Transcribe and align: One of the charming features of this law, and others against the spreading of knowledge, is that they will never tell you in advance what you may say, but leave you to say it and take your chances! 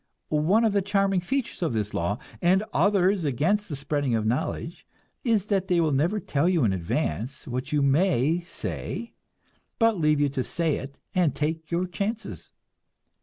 One 0.33 0.65
of 0.65 0.73
the 0.73 0.81
charming 0.81 1.19
features 1.21 1.61
of 1.61 1.73
this 1.73 1.93
law, 1.93 2.17
and 2.41 2.63
others 2.73 3.23
against 3.23 3.69
the 3.69 3.75
spreading 3.75 4.15
of 4.15 4.25
knowledge, 4.25 4.83
is 5.23 5.45
that 5.45 5.67
they 5.67 5.79
will 5.79 5.91
never 5.91 6.19
tell 6.19 6.49
you 6.49 6.63
in 6.63 6.73
advance 6.73 7.45
what 7.47 7.71
you 7.71 7.83
may 7.83 8.43
say, 8.49 9.13
but 9.77 9.99
leave 9.99 10.19
you 10.19 10.29
to 10.29 10.43
say 10.43 10.77
it 10.77 10.97
and 11.13 11.35
take 11.35 11.69
your 11.69 11.85
chances! 11.85 12.49